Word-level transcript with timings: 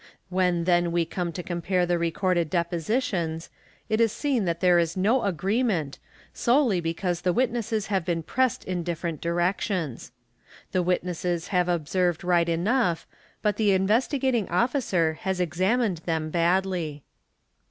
When 0.29 0.63
then 0.63 0.91
we 0.91 1.05
come 1.05 1.31
to 1.33 1.43
compare 1.43 1.85
the 1.85 1.99
recorded: 1.99 2.49
Bp 2.49 2.71
positions, 2.71 3.51
it 3.87 4.01
is 4.01 4.11
seen 4.11 4.45
that 4.45 4.59
there 4.59 4.79
is 4.79 4.97
no 4.97 5.21
agreement, 5.21 5.99
solely 6.33 6.79
because 6.81 7.21
the 7.21 7.29
i 7.29 7.35
witnesses 7.37 7.85
have 7.85 8.03
been 8.03 8.23
pressed 8.23 8.63
in 8.63 8.81
different 8.81 9.21
directions. 9.21 10.11
The 10.71 10.81
witnesses 10.81 11.49
have 11.49 11.69
observed 11.69 12.23
right 12.23 12.49
enough 12.49 13.05
but 13.43 13.57
the 13.57 13.73
Investigating 13.73 14.49
Officer 14.49 15.19
has 15.21 15.39
examined 15.39 15.97
them 15.99 16.31
badly. 16.31 17.03